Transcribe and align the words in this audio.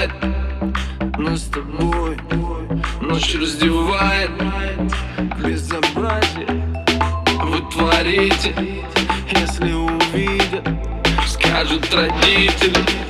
раздевает 0.00 1.18
нас 1.18 1.40
с 1.40 1.48
тобой. 1.48 2.16
Ночь 3.00 3.34
раздевает. 3.34 4.30
Безобразие 5.44 6.46
Вы 7.42 7.60
творите, 7.70 8.54
если 9.32 9.72
увидят 9.72 10.68
Скажут 11.26 11.92
родители. 11.94 13.09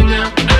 now. 0.00 0.51